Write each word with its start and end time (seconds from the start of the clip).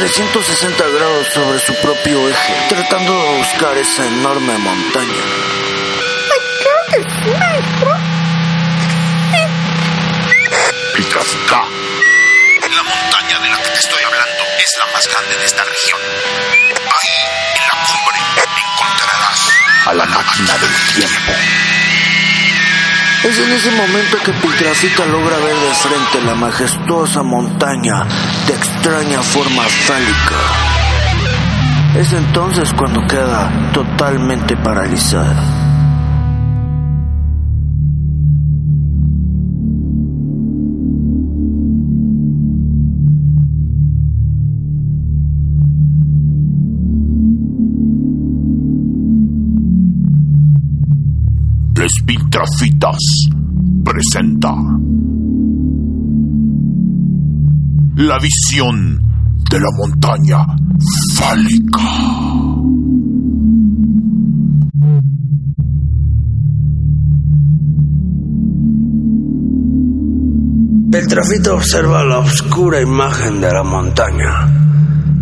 360 0.00 0.88
grados 0.88 1.26
sobre 1.26 1.58
su 1.58 1.74
propio 1.74 2.26
eje, 2.26 2.54
tratando 2.70 3.12
de 3.22 3.36
buscar 3.36 3.76
esa 3.76 4.06
enorme 4.06 4.56
montaña. 4.56 5.22
Pitrafica. 10.94 11.64
La 12.74 12.82
montaña 12.82 13.40
de 13.40 13.50
la 13.50 13.56
que 13.58 13.68
te 13.68 13.78
estoy 13.78 14.02
hablando 14.02 14.42
es 14.58 14.74
la 14.78 14.92
más 14.94 15.06
grande 15.06 15.36
de 15.36 15.44
esta 15.44 15.64
región. 15.64 16.00
Ahí, 16.00 17.56
en 17.56 17.62
la 17.68 17.84
cumbre, 17.84 18.18
encontrarás 18.56 19.50
a 19.84 19.92
la 19.92 20.06
máquina 20.06 20.56
del 20.56 20.94
tiempo. 20.94 21.79
Es 23.22 23.38
en 23.38 23.52
ese 23.52 23.70
momento 23.72 24.16
que 24.24 24.32
Piltrafita 24.32 25.04
logra 25.04 25.36
ver 25.36 25.54
de 25.54 25.74
frente 25.74 26.26
la 26.26 26.34
majestuosa 26.36 27.22
montaña 27.22 28.06
de 28.46 28.54
extraña 28.54 29.22
forma 29.22 29.62
fálica. 29.62 30.38
Es 31.98 32.12
entonces 32.14 32.72
cuando 32.72 33.06
queda 33.06 33.72
totalmente 33.74 34.56
paralizada. 34.56 35.59
Piltrafitas 52.10 52.98
presenta 53.84 54.52
la 57.94 58.18
visión 58.18 59.00
de 59.48 59.60
la 59.60 59.68
montaña 59.78 60.44
fálica. 61.14 61.78
Peltrafita 70.90 71.54
observa 71.54 72.02
la 72.02 72.18
oscura 72.18 72.80
imagen 72.80 73.40
de 73.40 73.52
la 73.52 73.62
montaña 73.62 74.48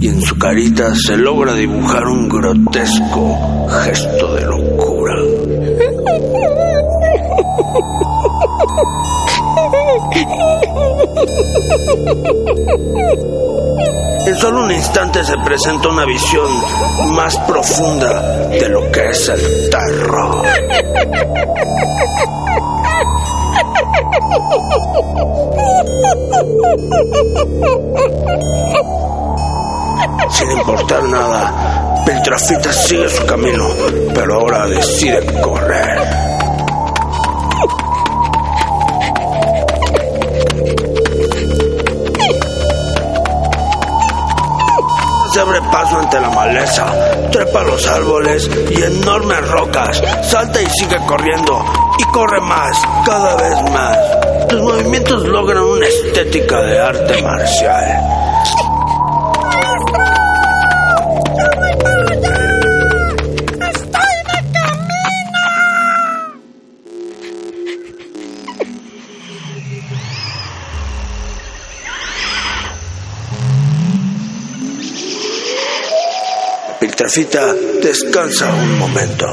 y 0.00 0.08
en 0.08 0.20
su 0.20 0.36
carita 0.36 0.96
se 0.96 1.16
logra 1.16 1.54
dibujar 1.54 2.08
un 2.08 2.28
grotesco 2.28 3.68
gesto 3.68 4.34
de 4.34 4.46
locura. 4.46 4.61
En 14.24 14.36
solo 14.36 14.62
un 14.62 14.70
instante 14.70 15.24
se 15.24 15.36
presenta 15.44 15.88
una 15.88 16.04
visión 16.04 16.48
más 17.08 17.36
profunda 17.38 18.46
de 18.48 18.68
lo 18.68 18.90
que 18.92 19.10
es 19.10 19.28
el 19.28 19.68
terror. 19.68 20.46
Sin 30.30 30.50
importar 30.52 31.02
nada, 31.04 32.02
Peltrafita 32.06 32.72
sigue 32.72 33.08
su 33.08 33.26
camino, 33.26 33.68
pero 34.14 34.34
ahora 34.40 34.66
decide 34.66 35.40
correr. 35.40 36.31
Paso 45.82 46.20
la 46.20 46.30
maleza, 46.30 46.86
trepa 47.32 47.62
los 47.64 47.86
árboles 47.88 48.48
y 48.70 48.82
enormes 48.82 49.48
rocas, 49.48 50.00
salta 50.22 50.62
y 50.62 50.66
sigue 50.66 50.96
corriendo, 51.06 51.64
y 51.98 52.04
corre 52.12 52.40
más, 52.40 52.80
cada 53.04 53.36
vez 53.36 53.72
más. 53.72 53.98
Sus 54.48 54.60
movimientos 54.60 55.24
logran 55.24 55.64
una 55.64 55.86
estética 55.86 56.62
de 56.62 56.78
arte 56.78 57.22
marcial. 57.22 58.11
Piltrafita 77.02 77.52
descansa 77.82 78.46
un 78.54 78.78
momento. 78.78 79.26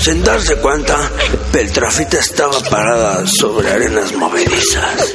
Sin 0.00 0.24
darse 0.24 0.56
cuenta, 0.56 0.96
Peltrafita 1.52 2.18
estaba 2.18 2.58
parada 2.68 3.24
sobre 3.24 3.70
arenas 3.70 4.12
movedizas. 4.14 5.14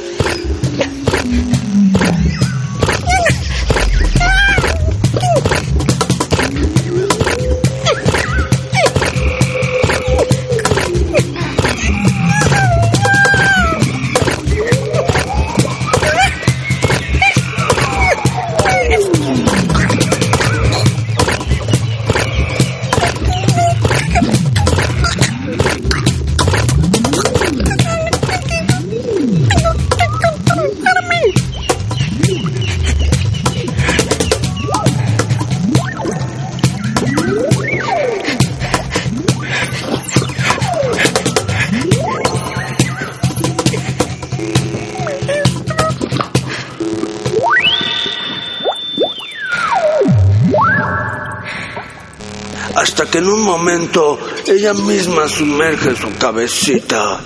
Que 53.12 53.18
en 53.18 53.28
un 53.28 53.42
momento 53.42 54.18
ella 54.46 54.72
misma 54.72 55.28
sumerge 55.28 55.94
su 55.94 56.16
cabecita. 56.16 57.20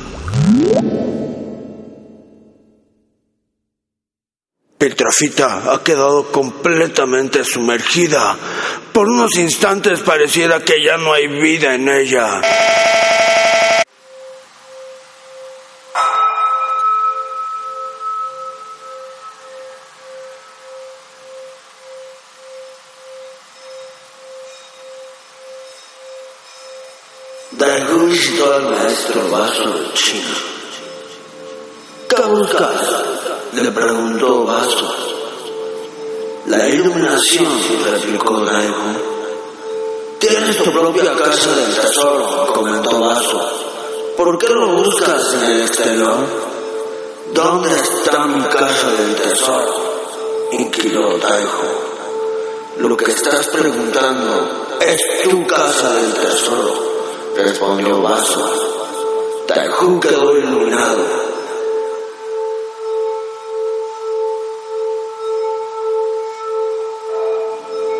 Petrafita 4.77 5.73
ha 5.73 5.85
quedado 5.85 6.33
completamente 6.33 7.44
sumergida. 7.44 8.37
Por 8.93 9.09
unos 9.09 9.37
instantes 9.37 10.00
pareciera 10.00 10.61
que 10.65 10.83
ya 10.85 10.97
no 10.97 11.12
hay 11.12 11.29
vida 11.29 11.75
en 11.77 11.88
ella. 11.88 12.41
Daegu 27.52 28.06
visitó 28.06 28.52
al 28.52 28.70
maestro 28.70 29.31
Vaso 29.31 29.70
de 29.70 29.93
China. 29.94 30.34
¿Qué 32.08 32.22
buscas? 32.22 33.04
Le 33.52 33.70
preguntó 33.70 34.44
Vaso. 34.44 34.94
La 36.46 36.69
iluminación, 36.69 37.46
replicó 37.84 38.44
Daegu. 38.44 39.16
Tienes 40.19 40.56
tu 40.62 40.72
propia 40.72 41.14
casa 41.14 41.52
del 41.54 41.75
tesoro, 41.75 42.52
comentó 42.52 43.00
Vaso. 43.00 43.50
¿Por 44.16 44.38
qué 44.38 44.49
lo 44.49 44.82
buscas 44.82 45.34
en 45.34 45.44
el 45.44 45.60
exterior? 45.62 46.16
¿Dónde 47.32 47.76
está 47.76 48.26
mi 48.26 48.42
casa 48.42 48.90
del 48.90 49.14
tesoro? 49.16 49.87
inquirió 50.52 51.16
Taiho. 51.19 51.87
Lo 52.78 52.96
que 52.96 53.10
estás 53.10 53.46
preguntando 53.49 54.76
es 54.81 55.00
tu 55.25 55.46
casa 55.46 55.94
del 55.94 56.12
tesoro, 56.12 56.95
respondió 57.37 58.00
Vaso. 58.00 59.44
Taihu 59.47 60.00
quedó 60.00 60.37
iluminado. 60.37 61.05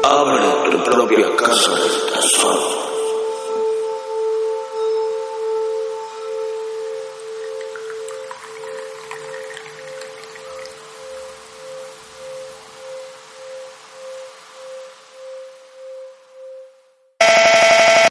Abre 0.03 0.71
tu 0.71 0.85
propia 0.85 1.37
casa 1.37 1.71
del 1.73 2.13
tesoro. 2.13 2.86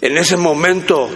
En 0.06 0.20
ese 0.20 0.38
momento, 0.38 1.10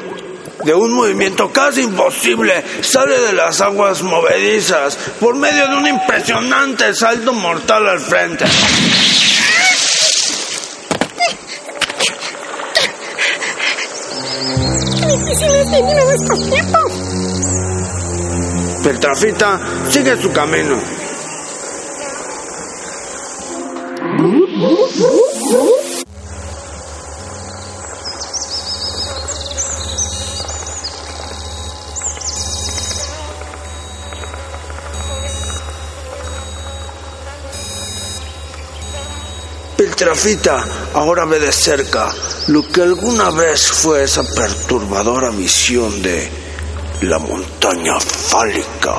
de 0.64 0.74
un 0.74 0.92
movimiento 0.92 1.52
casi 1.52 1.82
imposible, 1.82 2.64
sale 2.82 3.20
de 3.20 3.34
las 3.34 3.62
aguas 3.62 4.02
movedizas 4.02 4.98
por 5.20 5.36
medio 5.36 5.68
de 5.68 5.76
un 5.76 5.86
impresionante 5.86 6.96
salto 6.96 7.32
mortal 7.32 7.88
al 7.88 8.00
frente. 8.00 8.46
Petrafita 18.82 19.60
sigue 19.92 20.20
su 20.20 20.32
camino. 20.32 21.09
Piltrafita 40.00 40.66
ahora 40.94 41.26
ve 41.26 41.40
de 41.40 41.52
cerca 41.52 42.10
lo 42.48 42.66
que 42.72 42.84
alguna 42.84 43.32
vez 43.32 43.68
fue 43.68 44.04
esa 44.04 44.24
perturbadora 44.24 45.30
visión 45.30 46.02
de 46.02 46.26
la 47.02 47.20
montaña 47.20 48.00
fálica. 48.00 48.96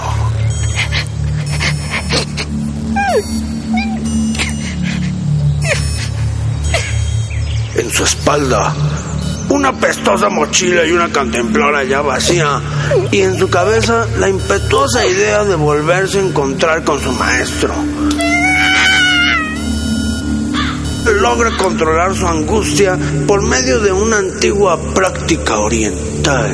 En 7.76 7.90
su 7.90 8.04
espalda, 8.04 8.74
una 9.48 9.72
pestosa 9.72 10.28
mochila 10.28 10.84
y 10.84 10.92
una 10.92 11.10
cantemplora 11.10 11.82
ya 11.82 12.02
vacía, 12.02 12.60
y 13.10 13.22
en 13.22 13.38
su 13.38 13.48
cabeza 13.48 14.06
la 14.18 14.28
impetuosa 14.28 15.06
idea 15.06 15.44
de 15.44 15.54
volverse 15.54 16.18
a 16.18 16.24
encontrar 16.24 16.84
con 16.84 17.00
su 17.00 17.10
maestro. 17.12 17.72
Logra 21.14 21.56
controlar 21.56 22.14
su 22.14 22.26
angustia 22.26 22.98
por 23.26 23.42
medio 23.42 23.80
de 23.80 23.92
una 23.92 24.18
antigua 24.18 24.78
práctica 24.94 25.58
oriental. 25.58 26.50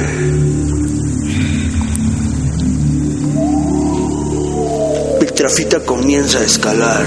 Piltrafita 5.20 5.80
comienza 5.80 6.38
a 6.38 6.44
escalar. 6.44 7.06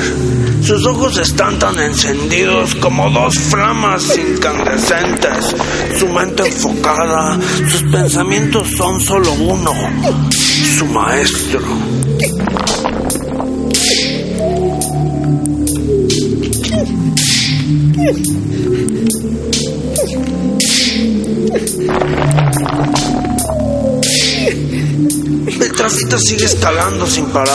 Sus 0.61 0.85
ojos 0.85 1.17
están 1.17 1.57
tan 1.57 1.79
encendidos 1.79 2.75
como 2.75 3.09
dos 3.09 3.37
flamas 3.37 4.17
incandescentes. 4.17 5.55
Su 5.97 6.07
mente 6.07 6.47
enfocada, 6.47 7.39
sus 7.67 7.83
pensamientos 7.91 8.67
son 8.77 8.99
solo 8.99 9.31
uno, 9.33 9.73
su 10.77 10.85
maestro. 10.87 11.61
Petrafita 25.59 26.17
sigue 26.17 26.45
escalando 26.45 27.05
sin 27.05 27.27
parar. 27.27 27.53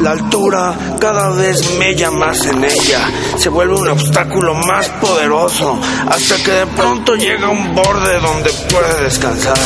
La 0.00 0.12
altura 0.12 0.96
cada 1.00 1.30
vez 1.30 1.76
mella 1.78 2.12
más 2.12 2.46
en 2.46 2.62
ella. 2.62 3.10
Se 3.36 3.48
vuelve 3.48 3.74
un 3.74 3.88
obstáculo 3.88 4.54
más 4.54 4.88
poderoso 5.00 5.80
hasta 6.08 6.36
que 6.36 6.52
de 6.52 6.66
pronto 6.66 7.16
llega 7.16 7.48
un 7.48 7.74
borde 7.74 8.20
donde 8.20 8.50
puede 8.70 9.02
descansar. 9.02 9.58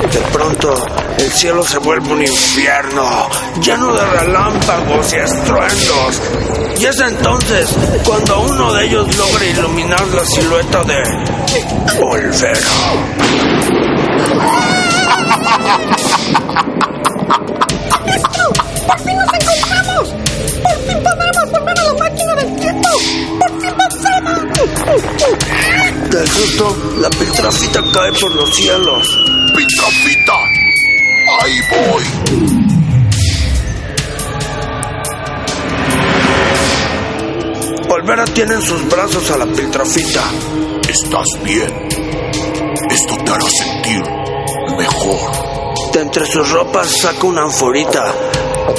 De 0.00 0.20
pronto, 0.32 0.86
el 1.18 1.30
cielo 1.32 1.62
se 1.64 1.78
vuelve 1.78 2.12
un 2.12 2.22
infierno, 2.22 3.28
lleno 3.60 3.92
de 3.92 4.04
relámpagos 4.04 5.12
y 5.12 5.16
estruendos. 5.16 6.20
Y 6.78 6.84
es 6.86 7.00
entonces 7.00 7.68
cuando 8.06 8.40
uno 8.42 8.72
de 8.74 8.86
ellos 8.86 9.16
logra 9.16 9.44
iluminar 9.44 10.06
la 10.08 10.24
silueta 10.24 10.84
de 10.84 11.02
Olvera. 12.00 12.58
¡Por 18.86 18.98
fin 19.00 19.18
nos 19.18 19.32
encontramos! 19.34 20.08
¡Por 20.62 20.78
fin 20.86 21.02
podremos 21.02 21.50
volver 21.50 21.78
a 21.78 21.82
la 21.82 21.94
máquina 21.94 22.34
del 22.36 22.56
tiempo! 22.56 22.88
¡Por 23.38 23.50
fin 23.60 23.74
vencemos! 23.76 24.38
Del 26.10 26.28
susto, 26.28 26.76
la 27.00 27.10
piltrafita 27.10 27.82
cae 27.92 28.12
por 28.12 28.34
los 28.34 28.54
cielos. 28.54 29.27
Piltrafita, 29.54 30.34
ahí 31.40 31.60
voy. 31.70 32.04
Olvera 37.90 38.24
tiene 38.26 38.54
en 38.54 38.62
sus 38.62 38.88
brazos 38.88 39.30
a 39.30 39.38
la 39.38 39.46
piltrafita. 39.46 40.22
Estás 40.88 41.26
bien. 41.42 41.88
Esto 42.90 43.16
te 43.24 43.30
hará 43.30 43.46
sentir 43.50 44.02
mejor. 44.76 45.92
De 45.92 46.00
entre 46.00 46.26
sus 46.26 46.50
ropas 46.50 46.86
saca 47.00 47.26
una 47.26 47.42
anforita 47.42 48.14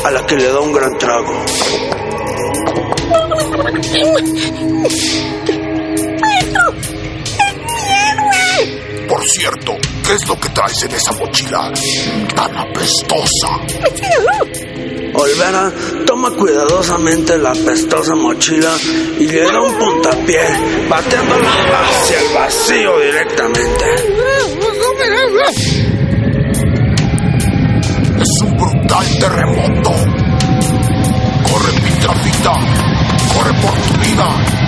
a 0.04 0.12
la 0.12 0.26
que 0.26 0.36
le 0.36 0.52
da 0.52 0.60
un 0.60 0.72
gran 0.72 0.98
trago. 0.98 1.46
Por 9.20 9.28
cierto, 9.28 9.78
¿qué 10.08 10.14
es 10.14 10.28
lo 10.30 10.40
que 10.40 10.48
traes 10.48 10.82
en 10.84 10.92
esa 10.92 11.12
mochila 11.12 11.74
tan 12.38 12.58
apestosa? 12.58 13.50
Olvera 15.14 15.74
toma 16.06 16.32
cuidadosamente 16.32 17.38
la 17.38 17.52
apestosa 17.52 18.16
mochila 18.16 18.74
y 19.20 19.28
le 19.28 19.42
da 19.42 19.62
un 19.62 19.78
puntapié, 19.78 20.40
bateándola 20.88 21.50
hacia 21.82 22.22
el 22.22 22.34
vacío 22.34 22.98
directamente. 23.02 23.86
Es 28.22 28.42
un 28.46 28.56
brutal 28.56 29.06
terremoto. 29.20 29.92
Corre, 31.44 31.82
Piltrafita. 31.84 32.54
Corre 33.34 33.54
por 33.62 33.74
tu 33.74 34.00
vida. 34.00 34.59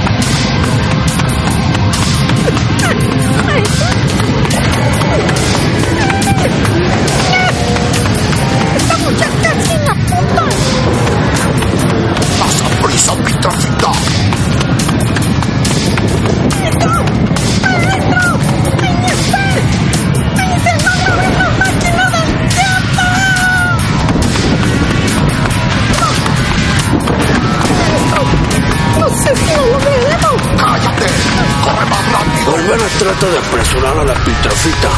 Trata 33.22 33.34
de 33.34 33.48
apresurar 33.48 34.00
a 34.00 34.04
la 34.04 34.14
piltrafita, 34.24 34.90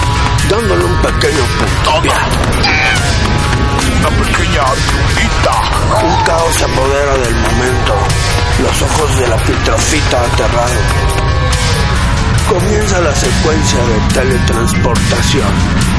dándole 0.50 0.86
un 0.86 0.96
pequeño 1.01 1.44
puntapié. 1.60 2.12
Una 4.00 4.10
pequeña 4.10 4.62
ayudita. 4.63 6.06
Un 6.06 6.24
caos 6.24 6.56
se 6.56 6.63
apodera 6.63 7.18
del 7.18 7.36
momento. 7.36 7.94
Los 8.62 8.82
ojos 8.82 9.20
de 9.20 9.27
la 9.27 9.38
piltrafita 9.38 10.22
aterrados. 10.22 10.72
Comienza 12.50 13.01
la 13.01 13.15
secuencia 13.15 13.80
de 13.80 14.13
teletransportación. 14.13 15.92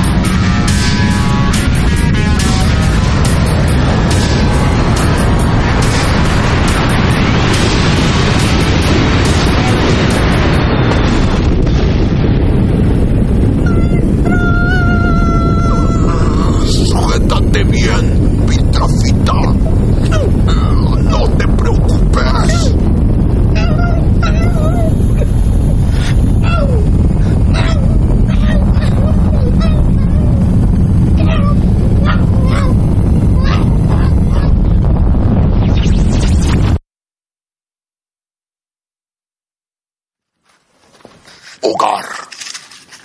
Hogar. 41.66 42.04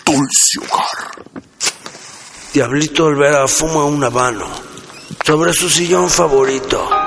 Dulce 0.05 0.59
hogar. 0.59 1.43
Diablito 2.53 3.05
Olvera 3.05 3.47
fuma 3.47 3.85
un 3.85 4.03
habano 4.03 4.49
sobre 5.25 5.53
su 5.53 5.69
sillón 5.69 6.09
favorito. 6.09 6.98